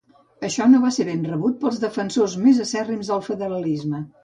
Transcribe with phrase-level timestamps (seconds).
[0.45, 4.05] Això no va ser ben rebut pels defensors més acèrrims del federalisme.